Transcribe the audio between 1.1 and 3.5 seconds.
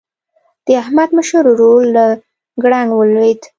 مشر ورور له ګړنګ ولوېد.